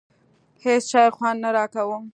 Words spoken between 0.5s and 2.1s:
هېڅ شي خوند نه راکاوه.